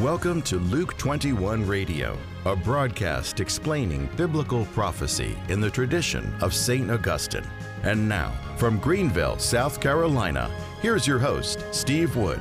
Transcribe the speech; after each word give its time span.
Welcome 0.00 0.40
to 0.42 0.56
Luke 0.56 0.96
21 0.96 1.66
Radio, 1.66 2.16
a 2.46 2.56
broadcast 2.56 3.38
explaining 3.38 4.08
biblical 4.16 4.64
prophecy 4.66 5.36
in 5.50 5.60
the 5.60 5.68
tradition 5.68 6.34
of 6.40 6.54
St. 6.54 6.90
Augustine. 6.90 7.44
And 7.82 8.08
now, 8.08 8.32
from 8.56 8.78
Greenville, 8.78 9.38
South 9.38 9.78
Carolina, 9.78 10.50
here's 10.80 11.06
your 11.06 11.18
host, 11.18 11.66
Steve 11.70 12.16
Wood. 12.16 12.38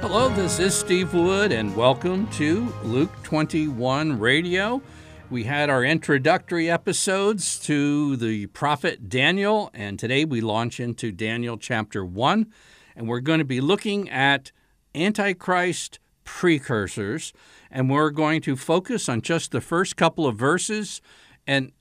Hello, 0.00 0.30
this 0.30 0.58
is 0.58 0.74
Steve 0.74 1.12
Wood, 1.12 1.52
and 1.52 1.76
welcome 1.76 2.28
to 2.28 2.72
Luke 2.82 3.12
21 3.24 4.18
Radio. 4.18 4.80
We 5.28 5.44
had 5.44 5.68
our 5.68 5.84
introductory 5.84 6.70
episodes 6.70 7.58
to 7.66 8.16
the 8.16 8.46
prophet 8.46 9.10
Daniel, 9.10 9.70
and 9.74 9.98
today 9.98 10.24
we 10.24 10.40
launch 10.40 10.80
into 10.80 11.12
Daniel 11.12 11.58
chapter 11.58 12.06
1, 12.06 12.50
and 12.96 13.06
we're 13.06 13.20
going 13.20 13.40
to 13.40 13.44
be 13.44 13.60
looking 13.60 14.08
at 14.08 14.50
Antichrist 14.94 15.98
precursors, 16.24 17.32
and 17.70 17.90
we're 17.90 18.10
going 18.10 18.40
to 18.42 18.56
focus 18.56 19.08
on 19.08 19.22
just 19.22 19.50
the 19.50 19.60
first 19.60 19.96
couple 19.96 20.26
of 20.26 20.36
verses. 20.36 21.00
And 21.46 21.72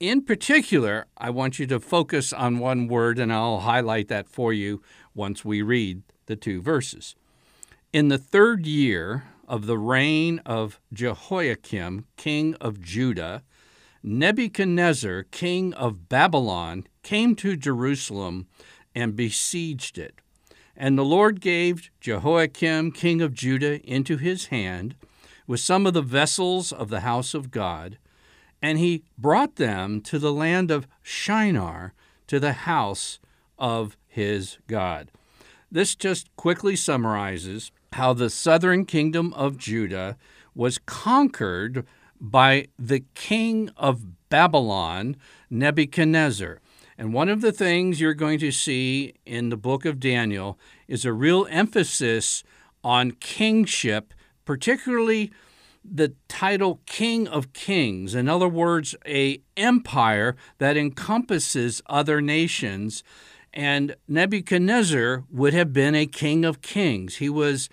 in 0.00 0.22
particular, 0.22 1.06
I 1.16 1.30
want 1.30 1.58
you 1.58 1.66
to 1.68 1.80
focus 1.80 2.32
on 2.32 2.58
one 2.58 2.88
word, 2.88 3.18
and 3.18 3.32
I'll 3.32 3.60
highlight 3.60 4.08
that 4.08 4.28
for 4.28 4.52
you 4.52 4.82
once 5.14 5.44
we 5.44 5.62
read 5.62 6.02
the 6.26 6.36
two 6.36 6.60
verses. 6.60 7.14
In 7.92 8.08
the 8.08 8.18
third 8.18 8.66
year 8.66 9.24
of 9.46 9.66
the 9.66 9.78
reign 9.78 10.40
of 10.46 10.80
Jehoiakim, 10.92 12.06
king 12.16 12.54
of 12.60 12.80
Judah, 12.80 13.42
Nebuchadnezzar, 14.02 15.24
king 15.24 15.74
of 15.74 16.08
Babylon, 16.08 16.86
came 17.02 17.36
to 17.36 17.56
Jerusalem 17.56 18.48
and 18.94 19.14
besieged 19.14 19.98
it. 19.98 20.21
And 20.82 20.98
the 20.98 21.04
Lord 21.04 21.40
gave 21.40 21.92
Jehoiakim, 22.00 22.90
king 22.90 23.22
of 23.22 23.34
Judah, 23.34 23.80
into 23.88 24.16
his 24.16 24.46
hand 24.46 24.96
with 25.46 25.60
some 25.60 25.86
of 25.86 25.94
the 25.94 26.02
vessels 26.02 26.72
of 26.72 26.88
the 26.88 27.02
house 27.02 27.34
of 27.34 27.52
God, 27.52 27.98
and 28.60 28.80
he 28.80 29.04
brought 29.16 29.54
them 29.54 30.00
to 30.00 30.18
the 30.18 30.32
land 30.32 30.72
of 30.72 30.88
Shinar, 31.00 31.94
to 32.26 32.40
the 32.40 32.52
house 32.52 33.20
of 33.60 33.96
his 34.08 34.58
God. 34.66 35.12
This 35.70 35.94
just 35.94 36.34
quickly 36.34 36.74
summarizes 36.74 37.70
how 37.92 38.12
the 38.12 38.28
southern 38.28 38.84
kingdom 38.84 39.32
of 39.34 39.58
Judah 39.58 40.16
was 40.52 40.78
conquered 40.78 41.86
by 42.20 42.66
the 42.76 43.04
king 43.14 43.70
of 43.76 44.28
Babylon, 44.30 45.14
Nebuchadnezzar. 45.48 46.60
And 47.02 47.12
one 47.12 47.28
of 47.28 47.40
the 47.40 47.50
things 47.50 48.00
you're 48.00 48.14
going 48.14 48.38
to 48.38 48.52
see 48.52 49.14
in 49.26 49.48
the 49.48 49.56
book 49.56 49.84
of 49.84 49.98
Daniel 49.98 50.56
is 50.86 51.04
a 51.04 51.12
real 51.12 51.48
emphasis 51.50 52.44
on 52.84 53.10
kingship, 53.10 54.14
particularly 54.44 55.32
the 55.84 56.14
title 56.28 56.80
King 56.86 57.26
of 57.26 57.52
Kings. 57.52 58.14
In 58.14 58.28
other 58.28 58.46
words, 58.46 58.94
a 59.04 59.42
empire 59.56 60.36
that 60.58 60.76
encompasses 60.76 61.82
other 61.86 62.20
nations 62.20 63.02
and 63.52 63.96
Nebuchadnezzar 64.06 65.24
would 65.28 65.54
have 65.54 65.72
been 65.72 65.96
a 65.96 66.06
king 66.06 66.44
of 66.44 66.62
kings. 66.62 67.16
He 67.16 67.28
was 67.28 67.68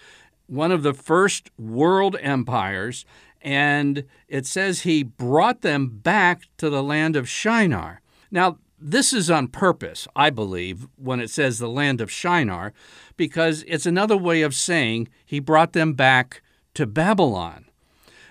one 0.47 0.71
of 0.71 0.81
the 0.81 0.95
first 0.95 1.51
world 1.55 2.17
empires, 2.19 3.05
and 3.43 4.05
it 4.27 4.47
says 4.47 4.81
he 4.81 5.03
brought 5.03 5.61
them 5.61 5.99
back 5.99 6.47
to 6.57 6.71
the 6.71 6.81
land 6.81 7.15
of 7.15 7.29
Shinar. 7.29 8.01
Now, 8.31 8.57
this 8.81 9.13
is 9.13 9.29
on 9.29 9.47
purpose, 9.47 10.07
I 10.15 10.29
believe, 10.29 10.87
when 10.95 11.19
it 11.19 11.29
says 11.29 11.59
the 11.59 11.69
land 11.69 12.01
of 12.01 12.11
Shinar, 12.11 12.73
because 13.17 13.63
it's 13.67 13.85
another 13.85 14.17
way 14.17 14.41
of 14.41 14.55
saying 14.55 15.09
he 15.25 15.39
brought 15.39 15.73
them 15.73 15.93
back 15.93 16.41
to 16.75 16.85
Babylon. 16.85 17.65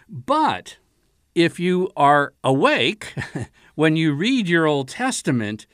But 0.08 0.78
if 1.34 1.60
you 1.60 1.90
are 1.96 2.32
awake 2.42 3.14
when 3.74 3.96
you 3.96 4.12
read 4.12 4.48
your 4.48 4.66
Old 4.66 4.88
Testament, 4.88 5.66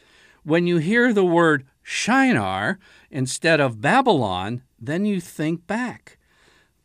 when 0.43 0.67
you 0.67 0.79
hear 0.79 1.13
the 1.13 1.25
word 1.25 1.65
Shinar 1.83 2.79
instead 3.11 3.61
of 3.61 3.81
Babylon, 3.81 4.63
then 4.81 5.07
you 5.07 5.21
think 5.21 5.67
back, 5.67 6.19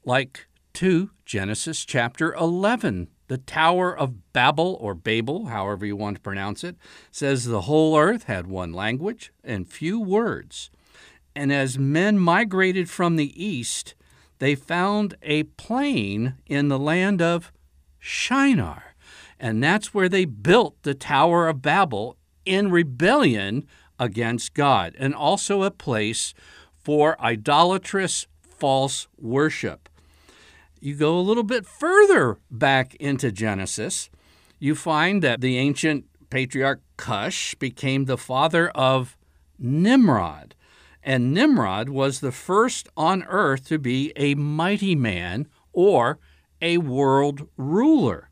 like 0.06 0.48
to 0.74 1.10
Genesis 1.26 1.86
chapter 1.86 2.34
11. 2.36 3.10
The 3.30 3.38
Tower 3.38 3.96
of 3.96 4.34
Babel, 4.34 4.76
or 4.82 4.96
Babel, 4.96 5.46
however 5.46 5.86
you 5.86 5.96
want 5.96 6.18
to 6.18 6.22
pronounce 6.22 6.64
it, 6.64 6.76
says 7.12 7.46
the 7.46 7.62
whole 7.62 7.96
earth 7.96 8.24
had 8.24 8.48
one 8.48 8.74
language 8.74 9.32
and 9.44 9.68
few 9.68 10.00
words. 10.00 10.72
And 11.36 11.54
as 11.54 11.78
men 11.78 12.18
migrated 12.18 12.90
from 12.90 13.18
the 13.18 13.42
east, 13.42 13.94
they 14.40 14.56
found 14.56 15.14
a 15.22 15.44
plain 15.44 16.36
in 16.48 16.70
the 16.70 16.80
land 16.80 17.22
of 17.22 17.52
Shinar. 18.00 18.96
And 19.40 19.64
that's 19.64 19.94
where 19.94 20.10
they 20.10 20.26
built 20.26 20.82
the 20.82 20.96
Tower 20.96 21.48
of 21.48 21.62
Babel 21.62 22.18
in 22.46 22.72
rebellion 22.72 23.68
against 24.00 24.56
God, 24.56 24.96
and 24.98 25.14
also 25.14 25.62
a 25.62 25.72
place 25.72 26.34
for 26.74 27.22
idolatrous 27.22 28.26
false 28.42 29.08
worship. 29.20 29.89
You 30.80 30.96
go 30.96 31.18
a 31.18 31.22
little 31.22 31.44
bit 31.44 31.66
further 31.66 32.38
back 32.50 32.96
into 32.96 33.32
Genesis, 33.32 34.10
you 34.60 34.76
find 34.76 35.22
that 35.22 35.42
the 35.42 35.58
ancient 35.58 36.06
patriarch 36.30 36.82
Cush 36.98 37.56
became 37.56 38.06
the 38.06 38.18
father 38.18 38.70
of 38.70 39.18
Nimrod. 39.58 40.56
And 41.04 41.34
Nimrod 41.34 41.90
was 41.90 42.20
the 42.20 42.32
first 42.32 42.88
on 42.96 43.24
earth 43.24 43.68
to 43.68 43.80
be 43.80 44.12
a 44.16 44.36
mighty 44.36 44.96
man 44.96 45.48
or 45.74 46.20
a 46.62 46.78
world 46.78 47.48
ruler. 47.58 48.30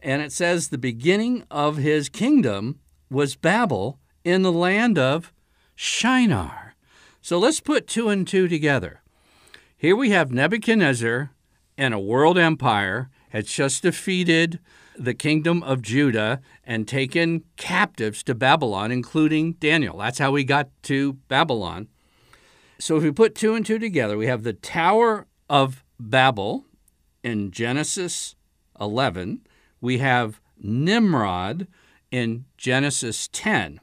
And 0.00 0.20
it 0.20 0.32
says 0.32 0.68
the 0.68 0.78
beginning 0.78 1.44
of 1.50 1.76
his 1.76 2.08
kingdom 2.08 2.78
was 3.10 3.36
Babel 3.36 3.98
in 4.24 4.42
the 4.42 4.52
land 4.52 4.98
of 4.98 5.32
Shinar. 5.74 6.74
So 7.20 7.38
let's 7.38 7.60
put 7.60 7.86
two 7.86 8.08
and 8.08 8.26
two 8.26 8.48
together. 8.48 9.00
Here 9.76 9.96
we 9.96 10.10
have 10.10 10.32
Nebuchadnezzar 10.32 11.30
and 11.82 11.92
a 11.92 11.98
world 11.98 12.38
empire 12.38 13.10
had 13.30 13.44
just 13.44 13.82
defeated 13.82 14.60
the 14.96 15.14
kingdom 15.14 15.64
of 15.64 15.82
Judah 15.82 16.40
and 16.62 16.86
taken 16.86 17.42
captives 17.56 18.22
to 18.22 18.36
Babylon, 18.36 18.92
including 18.92 19.54
Daniel. 19.54 19.98
That's 19.98 20.20
how 20.20 20.30
we 20.30 20.44
got 20.44 20.68
to 20.84 21.14
Babylon. 21.26 21.88
So 22.78 22.96
if 22.98 23.02
we 23.02 23.10
put 23.10 23.34
two 23.34 23.56
and 23.56 23.66
two 23.66 23.80
together, 23.80 24.16
we 24.16 24.28
have 24.28 24.44
the 24.44 24.52
Tower 24.52 25.26
of 25.50 25.82
Babel 25.98 26.66
in 27.24 27.50
Genesis 27.50 28.36
11. 28.80 29.40
We 29.80 29.98
have 29.98 30.40
Nimrod 30.56 31.66
in 32.12 32.44
Genesis 32.56 33.28
10. 33.32 33.80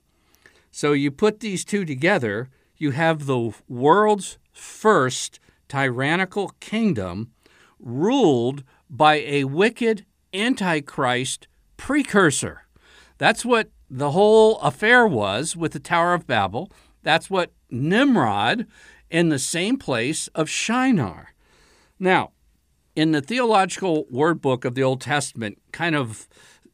So 0.71 0.93
you 0.93 1.11
put 1.11 1.41
these 1.41 1.65
two 1.65 1.83
together, 1.83 2.49
you 2.77 2.91
have 2.91 3.25
the 3.25 3.51
world's 3.67 4.37
first 4.53 5.41
tyrannical 5.67 6.53
kingdom 6.61 7.31
ruled 7.79 8.63
by 8.89 9.15
a 9.15 9.45
wicked 9.45 10.05
antichrist 10.33 11.47
precursor. 11.77 12.63
That's 13.17 13.43
what 13.43 13.69
the 13.89 14.11
whole 14.11 14.59
affair 14.59 15.07
was 15.07 15.55
with 15.55 15.73
the 15.73 15.79
Tower 15.79 16.13
of 16.13 16.27
Babel. 16.27 16.71
That's 17.03 17.29
what 17.29 17.51
Nimrod 17.69 18.67
in 19.09 19.29
the 19.29 19.39
same 19.39 19.77
place 19.77 20.27
of 20.29 20.49
Shinar. 20.49 21.33
Now, 21.99 22.31
in 22.95 23.11
the 23.11 23.21
theological 23.21 24.05
word 24.09 24.41
book 24.41 24.65
of 24.65 24.75
the 24.75 24.83
Old 24.83 25.01
Testament, 25.01 25.57
kind 25.71 25.95
of 25.95 26.27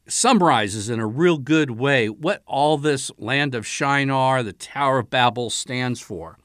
summarizes 0.08 0.88
in 0.88 1.00
a 1.00 1.06
real 1.06 1.38
good 1.38 1.72
way 1.72 2.08
what 2.08 2.42
all 2.46 2.78
this 2.78 3.10
land 3.18 3.54
of 3.54 3.66
Shinar, 3.66 4.42
the 4.42 4.52
Tower 4.52 5.00
of 5.00 5.10
Babel, 5.10 5.50
stands 5.50 6.00
for. 6.00 6.38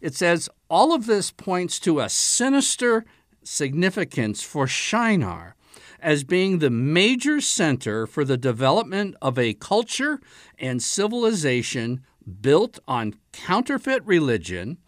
It 0.00 0.14
says 0.14 0.48
all 0.68 0.94
of 0.94 1.06
this 1.06 1.30
points 1.30 1.78
to 1.80 2.00
a 2.00 2.08
sinister 2.08 3.04
significance 3.42 4.42
for 4.42 4.66
Shinar 4.66 5.56
as 6.00 6.24
being 6.24 6.58
the 6.58 6.70
major 6.70 7.40
center 7.40 8.06
for 8.06 8.24
the 8.24 8.36
development 8.36 9.14
of 9.20 9.38
a 9.38 9.54
culture 9.54 10.20
and 10.58 10.82
civilization 10.82 12.00
built 12.40 12.78
on 12.86 13.14
counterfeit 13.32 14.04
religion, 14.04 14.78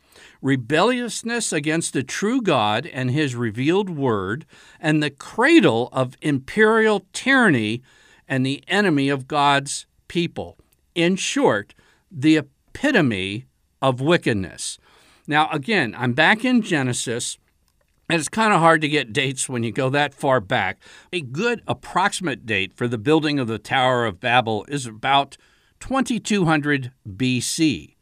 rebelliousness 0.41 1.53
against 1.53 1.93
the 1.93 2.03
true 2.03 2.41
God 2.41 2.87
and 2.87 3.11
his 3.11 3.35
revealed 3.35 3.91
word, 3.91 4.47
and 4.81 5.03
the 5.03 5.11
cradle 5.11 5.89
of 5.93 6.17
imperial 6.23 7.07
tyranny 7.13 7.83
and 8.29 8.45
the 8.45 8.63
enemy 8.69 9.09
of 9.09 9.29
God's 9.29 9.87
people. 10.09 10.59
In 10.95 11.17
short, 11.17 11.75
the 12.11 12.37
epitome 12.37 13.47
of 13.81 14.01
wickedness. 14.01 14.79
Now, 15.27 15.49
again, 15.51 15.95
I'm 15.97 16.13
back 16.13 16.45
in 16.45 16.63
Genesis. 16.63 17.39
And 18.09 18.19
it's 18.19 18.29
kind 18.29 18.53
of 18.53 18.61
hard 18.61 18.81
to 18.83 18.89
get 18.89 19.13
dates 19.13 19.49
when 19.49 19.63
you 19.63 19.73
go 19.73 19.89
that 19.91 20.13
far 20.15 20.41
back. 20.41 20.79
A 21.13 21.21
good 21.21 21.63
approximate 21.67 22.45
date 22.45 22.75
for 22.75 22.87
the 22.87 22.99
building 22.99 23.39
of 23.39 23.47
the 23.47 23.59
Tower 23.59 24.05
of 24.05 24.21
Babel 24.21 24.67
is 24.69 24.87
about 24.87 25.37
2200 25.81 26.93
BC. 27.09 27.95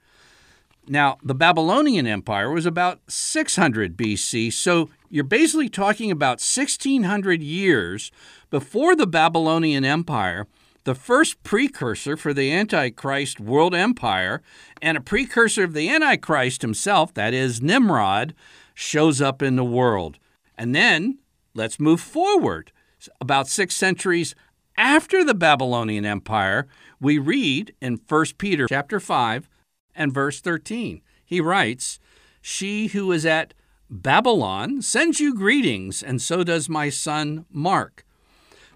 Now, 0.88 1.18
the 1.22 1.34
Babylonian 1.34 2.06
Empire 2.06 2.50
was 2.50 2.66
about 2.66 3.00
600 3.06 3.96
BC, 3.96 4.52
so 4.52 4.90
you're 5.08 5.22
basically 5.22 5.68
talking 5.68 6.10
about 6.10 6.40
1600 6.40 7.42
years 7.42 8.10
before 8.50 8.96
the 8.96 9.06
Babylonian 9.06 9.84
Empire, 9.84 10.48
the 10.84 10.94
first 10.94 11.42
precursor 11.44 12.16
for 12.16 12.34
the 12.34 12.50
Antichrist 12.50 13.38
world 13.38 13.74
empire, 13.74 14.42
and 14.82 14.96
a 14.96 15.00
precursor 15.00 15.62
of 15.62 15.74
the 15.74 15.88
Antichrist 15.88 16.62
himself, 16.62 17.14
that 17.14 17.34
is 17.34 17.62
Nimrod, 17.62 18.34
shows 18.80 19.20
up 19.20 19.42
in 19.42 19.56
the 19.56 19.64
world. 19.64 20.18
And 20.56 20.74
then 20.74 21.18
let's 21.54 21.78
move 21.78 22.00
forward. 22.00 22.72
About 23.20 23.46
six 23.46 23.76
centuries 23.76 24.34
after 24.76 25.22
the 25.22 25.34
Babylonian 25.34 26.06
Empire, 26.06 26.66
we 26.98 27.18
read 27.18 27.74
in 27.80 28.00
1 28.08 28.26
Peter 28.38 28.66
chapter 28.68 28.98
5 28.98 29.48
and 29.94 30.14
verse 30.14 30.40
13. 30.40 31.02
He 31.24 31.40
writes, 31.40 31.98
She 32.40 32.88
who 32.88 33.12
is 33.12 33.26
at 33.26 33.54
Babylon 33.90 34.82
sends 34.82 35.20
you 35.20 35.34
greetings, 35.34 36.02
and 36.02 36.22
so 36.22 36.42
does 36.42 36.68
my 36.68 36.88
son 36.88 37.44
Mark. 37.50 38.04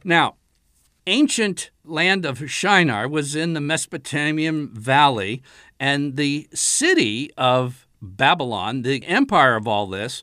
Now, 0.04 0.36
ancient 1.06 1.70
land 1.84 2.26
of 2.26 2.50
Shinar 2.50 3.08
was 3.08 3.34
in 3.34 3.54
the 3.54 3.60
Mesopotamian 3.60 4.68
valley, 4.68 5.42
and 5.78 6.16
the 6.16 6.48
city 6.52 7.30
of 7.36 7.86
Babylon, 8.04 8.82
the 8.82 9.04
empire 9.06 9.56
of 9.56 9.66
all 9.66 9.86
this, 9.86 10.22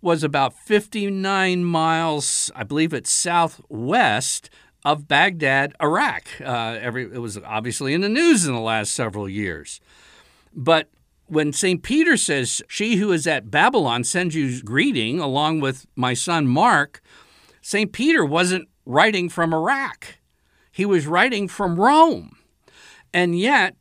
was 0.00 0.22
about 0.22 0.54
59 0.54 1.64
miles, 1.64 2.50
I 2.54 2.62
believe 2.62 2.92
it's 2.92 3.10
southwest 3.10 4.50
of 4.84 5.08
Baghdad, 5.08 5.74
Iraq. 5.82 6.28
Uh, 6.40 6.78
every, 6.80 7.04
it 7.04 7.18
was 7.18 7.38
obviously 7.38 7.92
in 7.92 8.02
the 8.02 8.08
news 8.08 8.46
in 8.46 8.54
the 8.54 8.60
last 8.60 8.92
several 8.92 9.28
years. 9.28 9.80
But 10.54 10.88
when 11.26 11.52
St. 11.52 11.82
Peter 11.82 12.16
says, 12.16 12.62
She 12.68 12.96
who 12.96 13.10
is 13.12 13.26
at 13.26 13.50
Babylon 13.50 14.04
sends 14.04 14.34
you 14.34 14.62
greeting 14.62 15.18
along 15.18 15.60
with 15.60 15.86
my 15.96 16.14
son 16.14 16.46
Mark, 16.46 17.02
St. 17.60 17.92
Peter 17.92 18.24
wasn't 18.24 18.68
writing 18.84 19.28
from 19.28 19.52
Iraq. 19.52 20.18
He 20.70 20.86
was 20.86 21.06
writing 21.06 21.48
from 21.48 21.80
Rome. 21.80 22.36
And 23.12 23.38
yet, 23.38 23.76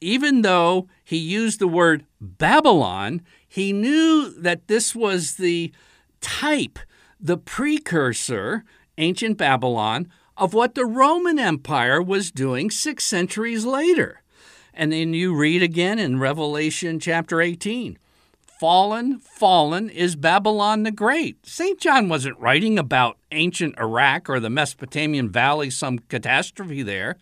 even 0.00 0.42
though 0.42 0.88
he 1.04 1.16
used 1.16 1.58
the 1.58 1.68
word 1.68 2.04
Babylon, 2.20 3.22
he 3.46 3.72
knew 3.72 4.32
that 4.38 4.68
this 4.68 4.94
was 4.94 5.34
the 5.34 5.72
type, 6.20 6.78
the 7.20 7.36
precursor, 7.36 8.64
ancient 8.96 9.38
Babylon, 9.38 10.08
of 10.36 10.54
what 10.54 10.74
the 10.74 10.86
Roman 10.86 11.38
Empire 11.38 12.00
was 12.00 12.30
doing 12.30 12.70
six 12.70 13.04
centuries 13.04 13.64
later. 13.64 14.22
And 14.72 14.92
then 14.92 15.12
you 15.12 15.34
read 15.34 15.62
again 15.62 15.98
in 15.98 16.20
Revelation 16.20 17.00
chapter 17.00 17.40
18 17.40 17.98
Fallen, 18.60 19.20
fallen 19.20 19.88
is 19.88 20.16
Babylon 20.16 20.82
the 20.82 20.90
Great. 20.90 21.46
St. 21.46 21.78
John 21.80 22.08
wasn't 22.08 22.40
writing 22.40 22.76
about 22.76 23.16
ancient 23.30 23.78
Iraq 23.78 24.28
or 24.28 24.40
the 24.40 24.50
Mesopotamian 24.50 25.30
Valley, 25.30 25.70
some 25.70 26.00
catastrophe 26.00 26.82
there. 26.82 27.16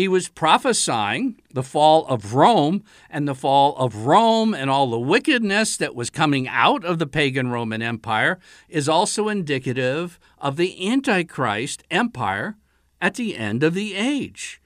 He 0.00 0.08
was 0.08 0.30
prophesying 0.30 1.42
the 1.52 1.62
fall 1.62 2.06
of 2.06 2.32
Rome 2.32 2.84
and 3.10 3.28
the 3.28 3.34
fall 3.34 3.76
of 3.76 4.06
Rome 4.06 4.54
and 4.54 4.70
all 4.70 4.88
the 4.88 4.98
wickedness 4.98 5.76
that 5.76 5.94
was 5.94 6.08
coming 6.08 6.48
out 6.48 6.86
of 6.86 6.98
the 6.98 7.06
pagan 7.06 7.50
Roman 7.50 7.82
Empire 7.82 8.38
is 8.70 8.88
also 8.88 9.28
indicative 9.28 10.18
of 10.38 10.56
the 10.56 10.88
Antichrist 10.88 11.82
empire 11.90 12.56
at 12.98 13.16
the 13.16 13.36
end 13.36 13.62
of 13.62 13.74
the 13.74 13.94
age. 13.94 14.62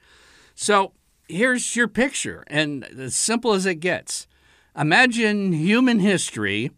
So 0.55 0.93
here's 1.29 1.75
your 1.75 1.89
picture, 1.89 2.45
and 2.47 2.85
as 2.85 3.17
simple 3.17 3.55
as 3.55 3.67
it 3.67 3.81
gets. 3.81 4.29
Imagine 4.79 5.53
human 5.53 5.99
history 5.99 6.71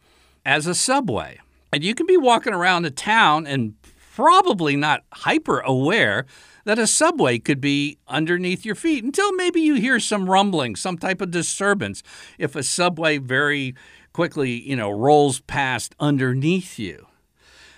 as 0.47 0.67
a 0.67 0.75
subway. 0.75 1.41
And 1.75 1.85
you 1.85 1.95
can 1.95 2.07
be 2.07 2.17
walking 2.17 2.55
around 2.55 2.87
a 2.87 2.91
town 2.91 3.47
and 3.47 3.75
probably 4.17 4.77
not 4.77 5.05
hyper 5.13 5.61
aware 5.61 6.25
that 6.65 6.79
a 6.79 6.87
subway 6.87 7.39
could 7.39 7.61
be 7.61 7.99
underneath 8.09 8.65
your 8.65 8.75
feet 8.75 9.05
until 9.05 9.31
maybe 9.35 9.61
you 9.61 9.75
hear 9.75 10.01
some 10.01 10.31
rumbling, 10.31 10.75
some 10.75 10.97
type 10.97 11.21
of 11.21 11.31
disturbance 11.31 12.03
if 12.39 12.57
a 12.57 12.63
subway 12.63 13.19
very 13.19 13.75
quickly, 14.15 14.53
you 14.53 14.75
know, 14.75 14.91
rolls 14.91 15.41
past 15.41 15.95
underneath 16.01 16.79
you. 16.79 17.07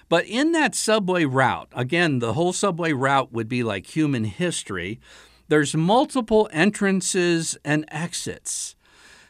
But 0.08 0.26
in 0.26 0.52
that 0.52 0.76
subway 0.76 1.24
route, 1.24 1.68
again, 1.74 2.20
the 2.20 2.34
whole 2.34 2.52
subway 2.52 2.92
route 2.92 3.32
would 3.32 3.48
be 3.48 3.64
like 3.64 3.96
human 3.96 4.24
history 4.24 5.00
there's 5.48 5.74
multiple 5.74 6.48
entrances 6.52 7.56
and 7.64 7.86
exits. 7.88 8.76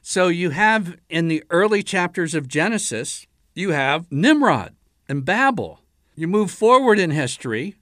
So 0.02 0.26
you 0.26 0.50
have 0.50 0.96
in 1.08 1.28
the 1.28 1.44
early 1.48 1.84
chapters 1.84 2.34
of 2.34 2.48
Genesis, 2.48 3.28
you 3.54 3.70
have 3.70 4.10
Nimrod 4.10 4.74
and 5.08 5.24
Babel. 5.24 5.80
You 6.18 6.26
move 6.26 6.50
forward 6.50 6.98
in 6.98 7.12
history, 7.12 7.76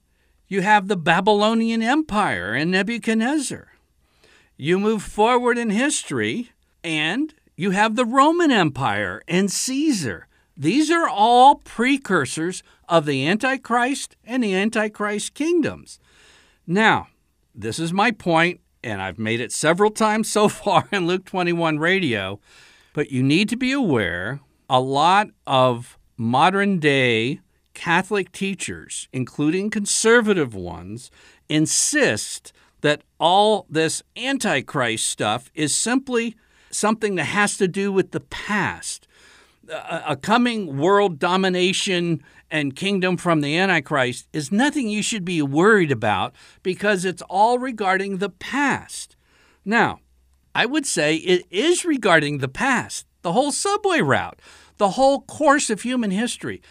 you 0.47 0.61
have 0.61 0.87
the 0.87 0.95
Babylonian 0.95 1.81
Empire 1.81 2.53
and 2.53 2.69
Nebuchadnezzar. 2.69 3.69
You 4.55 4.77
move 4.77 5.01
forward 5.01 5.57
in 5.57 5.71
history, 5.71 6.51
and 6.83 7.33
you 7.55 7.71
have 7.71 7.95
the 7.95 8.05
Roman 8.05 8.51
Empire 8.51 9.23
and 9.27 9.51
Caesar. 9.51 10.27
These 10.55 10.91
are 10.91 11.09
all 11.09 11.55
precursors 11.55 12.61
of 12.87 13.07
the 13.07 13.27
Antichrist 13.27 14.15
and 14.23 14.43
the 14.43 14.53
Antichrist 14.53 15.33
kingdoms. 15.33 15.99
Now, 16.67 17.07
this 17.55 17.79
is 17.79 17.91
my 17.91 18.11
point, 18.11 18.59
and 18.83 19.01
I've 19.01 19.17
made 19.17 19.41
it 19.41 19.51
several 19.51 19.89
times 19.89 20.31
so 20.31 20.47
far 20.47 20.87
in 20.91 21.07
Luke 21.07 21.25
21 21.25 21.79
radio, 21.79 22.39
but 22.93 23.09
you 23.09 23.23
need 23.23 23.49
to 23.49 23.57
be 23.57 23.71
aware 23.71 24.41
a 24.69 24.79
lot 24.79 25.29
of 25.47 25.97
modern 26.17 26.77
day 26.77 27.39
Catholic 27.77 28.31
teachers, 28.31 29.07
including 29.13 29.69
conservative 29.69 30.55
ones, 30.55 31.11
insist 31.47 32.51
that 32.81 33.03
all 33.19 33.67
this 33.69 34.01
Antichrist 34.17 35.05
stuff 35.05 35.51
is 35.53 35.75
simply 35.75 36.35
something 36.71 37.13
that 37.15 37.25
has 37.25 37.55
to 37.57 37.67
do 37.67 37.91
with 37.91 38.11
the 38.11 38.19
past. 38.19 39.07
A, 39.69 40.15
coming 40.15 40.77
world 40.77 41.19
domination 41.19 42.23
and 42.49 42.75
kingdom 42.75 43.15
from 43.15 43.41
the 43.41 43.55
Antichrist 43.55 44.27
is 44.33 44.51
nothing 44.51 44.89
you 44.89 45.03
should 45.03 45.23
be 45.23 45.43
worried 45.43 45.91
about 45.91 46.33
because 46.63 47.05
it's 47.05 47.21
all 47.29 47.59
regarding 47.59 48.17
the 48.17 48.29
past. 48.31 49.15
Now, 49.63 49.99
I 50.55 50.65
would 50.65 50.87
say 50.87 51.17
it 51.17 51.45
is 51.51 51.85
regarding 51.85 52.39
the 52.39 52.47
past, 52.47 53.05
the 53.21 53.33
whole 53.33 53.51
subway 53.51 54.01
route, 54.01 54.39
the 54.77 54.91
whole 54.91 55.21
course 55.21 55.69
of 55.69 55.83
human 55.83 56.09
history. 56.09 56.63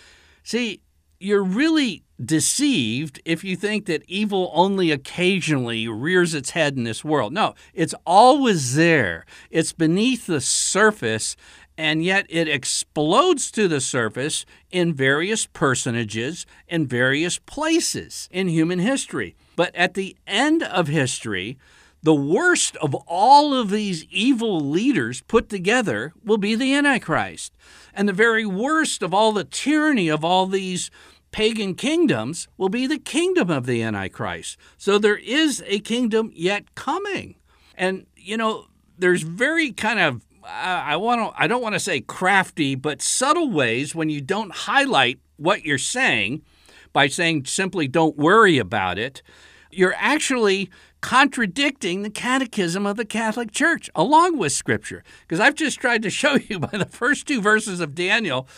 See, 0.42 0.80
you're 1.18 1.44
really 1.44 2.02
deceived 2.22 3.20
if 3.24 3.44
you 3.44 3.56
think 3.56 3.86
that 3.86 4.02
evil 4.08 4.50
only 4.54 4.90
occasionally 4.90 5.86
rears 5.86 6.34
its 6.34 6.50
head 6.50 6.76
in 6.76 6.84
this 6.84 7.04
world. 7.04 7.32
No, 7.32 7.54
it's 7.74 7.94
always 8.06 8.74
there. 8.74 9.26
It's 9.50 9.72
beneath 9.72 10.26
the 10.26 10.40
surface 10.40 11.36
and 11.78 12.02
yet 12.02 12.26
it 12.28 12.48
explodes 12.48 13.50
to 13.50 13.68
the 13.68 13.80
surface 13.80 14.46
in 14.70 14.94
various 14.94 15.46
personages 15.46 16.46
in 16.68 16.86
various 16.86 17.38
places 17.38 18.28
in 18.32 18.48
human 18.48 18.78
history. 18.78 19.36
But 19.56 19.74
at 19.74 19.94
the 19.94 20.16
end 20.26 20.62
of 20.62 20.88
history, 20.88 21.58
the 22.06 22.14
worst 22.14 22.76
of 22.76 22.94
all 23.08 23.52
of 23.52 23.68
these 23.68 24.04
evil 24.04 24.60
leaders 24.60 25.22
put 25.22 25.48
together 25.48 26.12
will 26.24 26.38
be 26.38 26.54
the 26.54 26.72
Antichrist. 26.72 27.52
And 27.92 28.08
the 28.08 28.12
very 28.12 28.46
worst 28.46 29.02
of 29.02 29.12
all 29.12 29.32
the 29.32 29.42
tyranny 29.42 30.06
of 30.08 30.24
all 30.24 30.46
these 30.46 30.88
pagan 31.32 31.74
kingdoms 31.74 32.46
will 32.56 32.68
be 32.68 32.86
the 32.86 33.00
kingdom 33.00 33.50
of 33.50 33.66
the 33.66 33.82
Antichrist. 33.82 34.56
So 34.78 35.00
there 35.00 35.16
is 35.16 35.64
a 35.66 35.80
kingdom 35.80 36.30
yet 36.32 36.76
coming. 36.76 37.34
And, 37.74 38.06
you 38.14 38.36
know, 38.36 38.66
there's 38.96 39.22
very 39.22 39.72
kind 39.72 39.98
of 39.98 40.24
I 40.48 40.94
want 40.94 41.34
to 41.34 41.42
I 41.42 41.48
don't 41.48 41.60
want 41.60 41.74
to 41.74 41.80
say 41.80 42.02
crafty, 42.02 42.76
but 42.76 43.02
subtle 43.02 43.50
ways 43.50 43.96
when 43.96 44.10
you 44.10 44.20
don't 44.20 44.52
highlight 44.52 45.18
what 45.38 45.64
you're 45.64 45.76
saying 45.76 46.42
by 46.92 47.08
saying 47.08 47.46
simply 47.46 47.88
don't 47.88 48.16
worry 48.16 48.58
about 48.58 48.96
it, 48.96 49.22
you're 49.72 49.96
actually 49.96 50.70
contradicting 51.06 52.02
the 52.02 52.10
catechism 52.10 52.84
of 52.84 52.96
the 52.96 53.04
Catholic 53.04 53.52
Church 53.52 53.88
along 53.94 54.36
with 54.36 54.50
scripture. 54.50 55.04
Because 55.20 55.38
I've 55.38 55.54
just 55.54 55.78
tried 55.78 56.02
to 56.02 56.10
show 56.10 56.34
you 56.34 56.58
by 56.58 56.76
the 56.76 56.84
first 56.84 57.28
two 57.28 57.40
verses 57.40 57.78
of 57.78 57.94
Daniel 57.94 58.48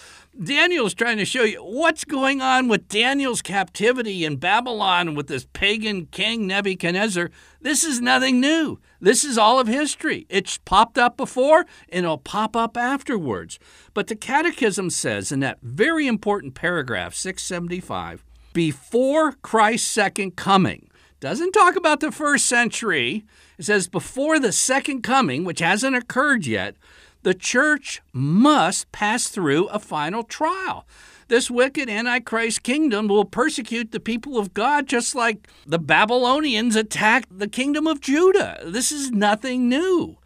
Daniel's 0.43 0.95
trying 0.95 1.19
to 1.19 1.26
show 1.26 1.43
you 1.43 1.59
what's 1.59 2.05
going 2.05 2.40
on 2.40 2.67
with 2.69 2.88
Daniel's 2.88 3.43
captivity 3.43 4.25
in 4.25 4.37
Babylon 4.37 5.14
with 5.14 5.26
this 5.26 5.47
pagan 5.52 6.07
king 6.07 6.47
Nebuchadnezzar. 6.47 7.31
This 7.61 7.85
is 7.85 8.00
nothing 8.00 8.40
new. 8.40 8.81
This 8.99 9.25
is 9.25 9.37
all 9.37 9.61
of 9.61 9.67
history. 9.67 10.25
It's 10.31 10.57
popped 10.57 10.97
up 10.97 11.19
before 11.19 11.67
and 11.90 12.07
it'll 12.07 12.17
pop 12.17 12.57
up 12.57 12.78
afterwards. 12.78 13.59
But 13.93 14.07
the 14.07 14.17
Catechism 14.17 14.88
says 14.88 15.31
in 15.31 15.40
that 15.40 15.59
very 15.61 16.07
important 16.07 16.55
paragraph, 16.55 17.12
675, 17.14 18.25
before 18.55 19.33
Christ's 19.43 19.90
second 19.90 20.37
coming, 20.37 20.88
doesn't 21.20 21.52
talk 21.52 21.76
about 21.76 22.00
the 22.00 22.12
first 22.12 22.46
century. 22.46 23.25
It 23.58 23.64
says 23.64 23.88
before 23.88 24.38
the 24.38 24.52
second 24.52 25.02
coming, 25.02 25.44
which 25.44 25.60
hasn't 25.60 25.96
occurred 25.96 26.46
yet, 26.46 26.76
the 27.22 27.34
church 27.34 28.00
must 28.12 28.90
pass 28.92 29.28
through 29.28 29.66
a 29.66 29.78
final 29.78 30.22
trial. 30.22 30.87
This 31.28 31.50
wicked 31.50 31.90
Antichrist 31.90 32.62
kingdom 32.62 33.08
will 33.08 33.25
persecute 33.25 33.92
the 33.92 34.00
people 34.00 34.38
of 34.38 34.54
God 34.54 34.87
just 34.87 35.14
like 35.14 35.48
the 35.66 35.78
Babylonians 35.78 36.75
attacked 36.75 37.38
the 37.38 37.48
kingdom 37.48 37.87
of 37.87 38.00
Judah. 38.00 38.60
This 38.64 38.90
is 38.90 39.10
nothing 39.10 39.68
new. 39.68 40.16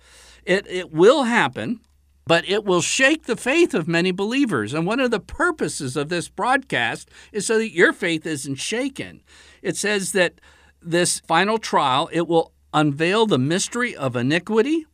It, 0.44 0.66
it 0.68 0.92
will 0.92 1.25
happen, 1.25 1.80
but 2.25 2.49
it 2.49 2.64
will 2.64 2.82
shake 2.82 3.25
the 3.25 3.37
faith 3.37 3.75
of 3.75 3.88
many 3.88 4.12
believers. 4.12 4.75
And 4.75 4.87
one 4.87 5.00
of 5.00 5.11
the 5.11 5.18
purposes 5.18 5.96
of 5.96 6.08
this 6.08 6.28
broadcast 6.28 7.11
is 7.32 7.46
so 7.46 7.58
that 7.58 7.72
your 7.72 7.92
faith 7.92 8.25
isn't 8.25 8.56
shaken. 8.56 9.22
It 9.61 9.76
says 9.76 10.12
that 10.12 10.34
this 10.82 11.20
final 11.20 11.58
trial, 11.58 12.08
it 12.12 12.26
will 12.28 12.52
unveil 12.72 13.26
the 13.26 13.38
mystery 13.38 13.94
of 13.94 14.16
iniquity 14.16 14.86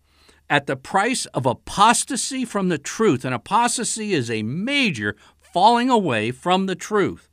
at 0.51 0.67
the 0.67 0.77
price 0.77 1.27
of 1.27 1.47
apostasy 1.47 2.45
from 2.45 2.69
the 2.69 2.79
truth. 2.79 3.25
And 3.25 3.35
apostasy 3.35 4.13
is 4.13 4.31
a 4.31 4.43
major 4.43 5.17
falling 5.41 5.91
away 5.91 6.31
from 6.31 6.67
the 6.67 6.75
truth. 6.75 7.29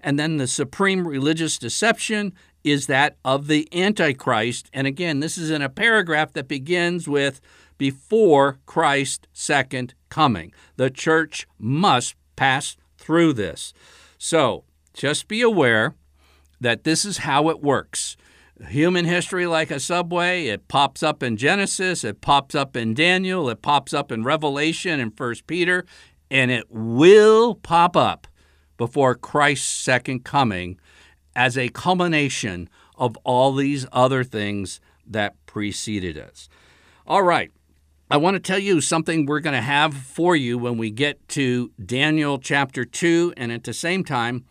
And 0.00 0.18
then 0.18 0.38
the 0.38 0.46
supreme 0.46 1.06
religious 1.06 1.58
deception 1.58 2.32
is 2.64 2.86
that 2.86 3.16
of 3.24 3.46
the 3.46 3.68
Antichrist. 3.72 4.70
And 4.72 4.86
again, 4.86 5.20
this 5.20 5.36
is 5.38 5.50
in 5.50 5.62
a 5.62 5.68
paragraph 5.68 6.32
that 6.34 6.48
begins 6.48 7.08
with 7.08 7.40
before 7.78 8.58
Christ's 8.66 9.26
second 9.32 9.94
coming. 10.08 10.52
The 10.76 10.90
church 10.90 11.46
must 11.58 12.14
pass 12.36 12.76
through 12.98 13.34
this. 13.34 13.72
So 14.18 14.64
just 14.92 15.28
be 15.28 15.40
aware 15.40 15.94
that 16.60 16.84
this 16.84 17.04
is 17.04 17.18
how 17.18 17.48
it 17.48 17.62
works. 17.62 18.16
Human 18.68 19.06
history, 19.06 19.46
like 19.46 19.70
a 19.70 19.80
subway, 19.80 20.46
it 20.46 20.68
pops 20.68 21.02
up 21.02 21.22
in 21.22 21.38
Genesis, 21.38 22.04
it 22.04 22.20
pops 22.20 22.54
up 22.54 22.76
in 22.76 22.92
Daniel, 22.92 23.48
it 23.48 23.62
pops 23.62 23.94
up 23.94 24.12
in 24.12 24.22
Revelation 24.22 25.00
and 25.00 25.16
First 25.16 25.46
Peter, 25.46 25.86
and 26.30 26.50
it 26.50 26.66
will 26.68 27.54
pop 27.54 27.96
up 27.96 28.26
before 28.76 29.14
Christ's 29.14 29.66
second 29.66 30.24
coming 30.24 30.78
as 31.34 31.56
a 31.56 31.68
culmination 31.70 32.68
of 32.96 33.16
all 33.24 33.54
these 33.54 33.86
other 33.92 34.22
things 34.24 34.80
that 35.06 35.34
preceded 35.46 36.18
us. 36.18 36.48
All 37.06 37.22
right. 37.22 37.50
I 38.12 38.16
want 38.16 38.34
to 38.34 38.40
tell 38.40 38.58
you 38.58 38.80
something 38.80 39.24
we're 39.24 39.38
going 39.38 39.54
to 39.54 39.60
have 39.60 39.94
for 39.94 40.34
you 40.34 40.58
when 40.58 40.76
we 40.78 40.90
get 40.90 41.28
to 41.28 41.70
Daniel 41.84 42.40
chapter 42.40 42.84
2. 42.84 43.34
And 43.36 43.52
at 43.52 43.62
the 43.62 43.72
same 43.72 44.02
time, 44.02 44.46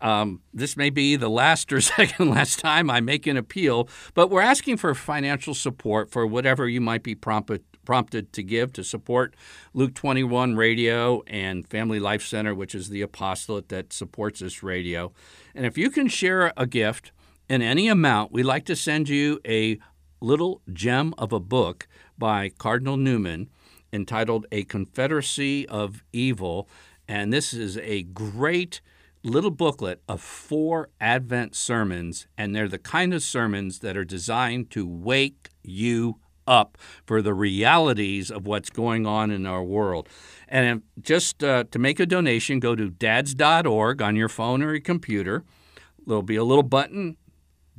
um, 0.00 0.40
this 0.52 0.76
may 0.76 0.90
be 0.90 1.14
the 1.14 1.30
last 1.30 1.72
or 1.72 1.80
second 1.80 2.30
last 2.30 2.58
time 2.58 2.90
I 2.90 3.00
make 3.00 3.28
an 3.28 3.36
appeal, 3.36 3.88
but 4.14 4.30
we're 4.30 4.40
asking 4.40 4.78
for 4.78 4.92
financial 4.96 5.54
support 5.54 6.10
for 6.10 6.26
whatever 6.26 6.68
you 6.68 6.80
might 6.80 7.04
be 7.04 7.14
prompted 7.14 7.62
prompted 7.84 8.32
to 8.32 8.42
give 8.42 8.72
to 8.72 8.82
support 8.82 9.36
Luke 9.74 9.94
21 9.94 10.56
Radio 10.56 11.22
and 11.26 11.68
Family 11.68 12.00
Life 12.00 12.24
Center, 12.24 12.54
which 12.54 12.74
is 12.74 12.88
the 12.88 13.02
apostolate 13.02 13.68
that 13.68 13.92
supports 13.92 14.40
this 14.40 14.62
radio. 14.62 15.12
And 15.54 15.66
if 15.66 15.76
you 15.76 15.90
can 15.90 16.08
share 16.08 16.50
a 16.56 16.66
gift 16.66 17.12
in 17.46 17.60
any 17.60 17.88
amount, 17.88 18.32
we'd 18.32 18.44
like 18.44 18.64
to 18.66 18.74
send 18.74 19.10
you 19.10 19.38
a 19.46 19.78
little 20.24 20.62
gem 20.72 21.14
of 21.18 21.32
a 21.32 21.38
book 21.38 21.86
by 22.16 22.48
Cardinal 22.48 22.96
Newman 22.96 23.50
entitled 23.92 24.46
A 24.50 24.64
Confederacy 24.64 25.68
of 25.68 26.02
Evil. 26.12 26.68
And 27.06 27.32
this 27.32 27.52
is 27.52 27.76
a 27.78 28.02
great 28.04 28.80
little 29.22 29.50
booklet 29.50 30.02
of 30.08 30.20
four 30.20 30.88
Advent 31.00 31.54
sermons, 31.54 32.26
and 32.36 32.54
they're 32.54 32.68
the 32.68 32.78
kind 32.78 33.14
of 33.14 33.22
sermons 33.22 33.80
that 33.80 33.96
are 33.96 34.04
designed 34.04 34.70
to 34.70 34.86
wake 34.86 35.50
you 35.62 36.18
up 36.46 36.76
for 37.06 37.22
the 37.22 37.32
realities 37.32 38.30
of 38.30 38.46
what's 38.46 38.70
going 38.70 39.06
on 39.06 39.30
in 39.30 39.46
our 39.46 39.62
world. 39.62 40.08
And 40.48 40.82
just 41.00 41.42
uh, 41.42 41.64
to 41.70 41.78
make 41.78 42.00
a 42.00 42.06
donation, 42.06 42.60
go 42.60 42.74
to 42.74 42.90
dads.org 42.90 44.02
on 44.02 44.16
your 44.16 44.28
phone 44.28 44.62
or 44.62 44.72
your 44.72 44.80
computer. 44.80 45.44
There'll 46.06 46.22
be 46.22 46.36
a 46.36 46.44
little 46.44 46.62
button 46.62 47.16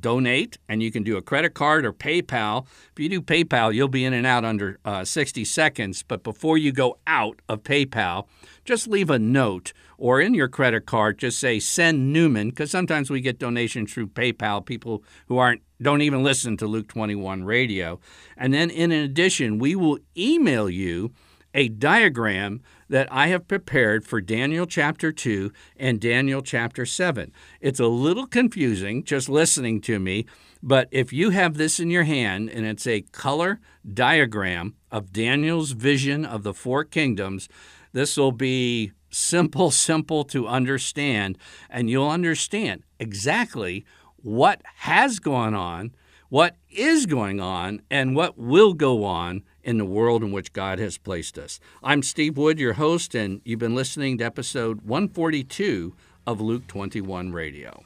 donate, 0.06 0.60
and 0.70 0.84
you 0.84 0.92
can 0.92 1.02
do 1.02 1.18
a 1.18 1.22
credit 1.24 1.56
card 1.56 1.84
or 1.84 1.92
PayPal. 1.92 2.68
If 2.92 3.00
you 3.00 3.10
do 3.10 3.24
PayPal, 3.24 3.74
you'll 3.74 3.88
be 3.88 4.06
in 4.06 4.14
and 4.14 4.28
out 4.28 4.46
under 4.46 4.78
uh, 4.86 5.04
60 5.04 5.44
seconds. 5.46 6.04
But 6.04 6.22
before 6.22 6.60
you 6.60 6.72
go 6.72 7.00
out 7.08 7.42
of 7.50 7.64
PayPal, 7.64 8.28
just 8.66 8.88
leave 8.88 9.10
a 9.10 9.18
note 9.18 9.74
or 9.98 10.22
in 10.22 10.36
your 10.36 10.48
credit 10.48 10.86
card, 10.86 11.18
just 11.18 11.40
say 11.40 11.60
send 11.60 12.14
Newman, 12.14 12.50
because 12.50 12.70
sometimes 12.70 13.10
we 13.10 13.20
get 13.20 13.40
donations 13.40 13.92
through 13.92 14.10
PayPal, 14.10 14.64
people 14.64 15.04
who 15.28 15.40
aren't 15.40 15.64
don't 15.82 16.04
even 16.04 16.22
listen 16.22 16.56
to 16.58 16.68
Luke 16.68 16.88
21 16.88 17.44
radio. 17.44 18.00
And 18.38 18.54
then 18.54 18.70
in 18.70 18.92
addition, 18.92 19.58
we 19.58 19.76
will 19.76 19.98
email 20.16 20.70
you 20.70 21.14
a 21.56 21.68
diagram 21.70 22.62
that 22.90 23.12
I 23.12 23.28
have 23.28 23.48
prepared 23.48 24.06
for 24.06 24.22
Daniel 24.22 24.66
chapter 24.66 25.12
2 25.12 25.52
and 25.78 26.00
Daniel 26.00 26.42
chapter 26.42 26.86
7. 26.86 27.32
It's 27.62 27.80
a 27.80 27.88
little 27.88 28.28
confusing 28.28 29.04
just 29.04 29.30
listening 29.30 29.82
to 29.82 30.00
me, 30.00 30.26
but 30.62 30.88
if 30.92 31.12
you 31.12 31.32
have 31.32 31.56
this 31.56 31.80
in 31.80 31.90
your 31.90 32.04
hand 32.04 32.50
and 32.50 32.66
it's 32.66 32.88
a 32.88 33.02
color 33.02 33.60
diagram 33.92 34.76
of 34.92 35.14
Daniel's 35.14 35.72
vision 35.72 36.26
of 36.26 36.44
the 36.44 36.54
four 36.54 36.84
kingdoms, 36.84 37.50
this 37.94 38.18
will 38.18 38.32
be 38.32 38.92
simple, 39.10 39.72
simple 39.90 40.24
to 40.26 40.48
understand, 40.48 41.38
and 41.70 41.90
you'll 41.90 42.10
understand 42.10 42.84
exactly 43.00 43.86
what 44.18 44.62
has 44.78 45.20
gone 45.20 45.54
on, 45.54 45.92
what 46.30 46.56
is 46.70 47.06
going 47.06 47.40
on, 47.40 47.82
and 47.90 48.16
what 48.16 48.38
will 48.38 48.74
go 48.74 49.04
on 49.04 49.44
in 49.66 49.80
the 49.80 49.84
world 49.84 50.24
in 50.24 50.32
which 50.32 50.54
God 50.54 50.78
has 50.78 50.98
placed 51.00 51.38
us. 51.40 51.60
I'm 51.84 52.04
Steve 52.04 52.38
Wood, 52.38 52.60
your 52.60 52.74
host, 52.74 53.16
and 53.16 53.42
you've 53.44 53.60
been 53.60 53.76
listening 53.76 54.20
to 54.20 54.24
episode 54.24 54.82
142 54.84 55.96
of 56.28 56.40
Luke 56.40 56.68
21 56.68 57.34
Radio. 57.34 57.84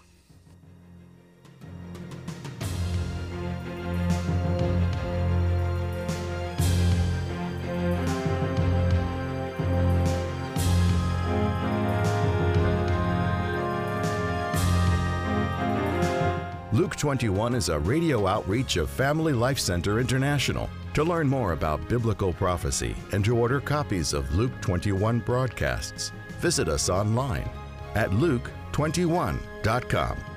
Luke 16.74 16.95
21 16.95 17.55
is 17.55 17.69
a 17.69 17.79
radio 17.79 18.27
outreach 18.27 18.77
of 18.77 18.89
Family 18.89 19.33
Life 19.33 19.59
Center 19.59 20.00
International. 20.00 20.69
To 20.96 21.03
learn 21.03 21.27
more 21.27 21.53
about 21.53 21.88
biblical 21.88 22.34
prophecy 22.34 22.96
and 23.12 23.24
to 23.25 23.38
order 23.38 23.62
copies 23.62 24.13
of 24.13 24.34
Luke 24.34 24.51
21 24.62 25.19
broadcasts, 25.19 26.12
visit 26.39 26.67
us 26.67 26.89
online 26.89 27.48
at 27.96 28.10
luke21.com. 28.10 30.28